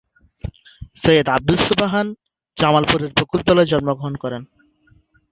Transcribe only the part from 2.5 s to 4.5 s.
জামালপুরের বকুলতলায় জন্মগ্রহণ করেন।